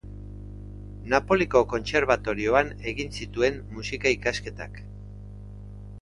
[1.13, 4.85] Napoliko kontserbatorioan egin zituen musika-ikasketak.